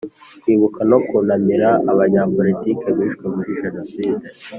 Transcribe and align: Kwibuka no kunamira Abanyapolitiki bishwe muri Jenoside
Kwibuka 0.41 0.79
no 0.91 0.97
kunamira 1.07 1.69
Abanyapolitiki 1.91 2.87
bishwe 2.97 3.25
muri 3.35 3.51
Jenoside 3.61 4.25